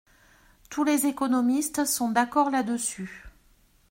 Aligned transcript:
Tous 0.71 0.83
les 0.83 1.05
économistes 1.05 1.85
sont 1.85 2.09
d'accord 2.09 2.49
là-dessus. 2.49 3.23